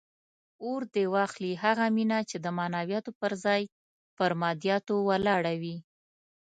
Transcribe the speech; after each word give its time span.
اور 0.65 0.81
دې 0.93 1.05
واخلي 1.13 1.51
هغه 1.63 1.85
مینه 1.95 2.19
چې 2.29 2.37
د 2.43 2.47
معنویاتو 2.57 3.11
پر 3.19 3.31
ځای 3.43 3.61
پر 4.17 4.31
مادیاتو 4.41 4.95
ولاړه 5.09 5.53
وي. 5.61 5.77